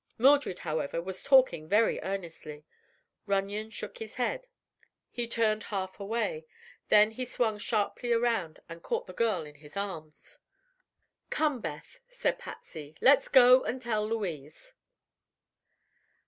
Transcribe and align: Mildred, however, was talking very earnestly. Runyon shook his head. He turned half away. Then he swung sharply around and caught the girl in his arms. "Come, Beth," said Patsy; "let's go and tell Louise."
Mildred, 0.17 0.57
however, 0.65 0.99
was 0.99 1.21
talking 1.23 1.69
very 1.69 2.01
earnestly. 2.01 2.65
Runyon 3.27 3.69
shook 3.69 3.99
his 3.99 4.15
head. 4.15 4.47
He 5.11 5.27
turned 5.27 5.65
half 5.65 5.99
away. 5.99 6.47
Then 6.87 7.11
he 7.11 7.23
swung 7.23 7.59
sharply 7.59 8.11
around 8.11 8.61
and 8.67 8.81
caught 8.81 9.05
the 9.05 9.13
girl 9.13 9.45
in 9.45 9.53
his 9.61 9.77
arms. 9.77 10.39
"Come, 11.29 11.59
Beth," 11.61 11.99
said 12.09 12.39
Patsy; 12.39 12.95
"let's 12.99 13.27
go 13.27 13.63
and 13.63 13.79
tell 13.79 14.07
Louise." 14.07 14.73